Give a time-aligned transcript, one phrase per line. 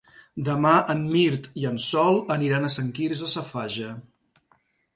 [0.45, 3.95] Demà en Mirt i en Sol aniran a Sant Quirze Safaja.